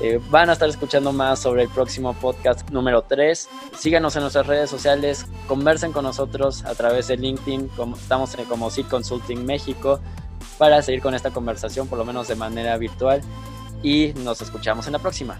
[0.00, 3.48] Eh, van a estar escuchando más sobre el próximo podcast número 3.
[3.78, 8.70] Síganos en nuestras redes sociales, conversen con nosotros a través de LinkedIn, estamos en, como
[8.70, 10.00] SID Consulting México,
[10.58, 13.20] para seguir con esta conversación, por lo menos de manera virtual.
[13.82, 15.38] Y nos escuchamos en la próxima.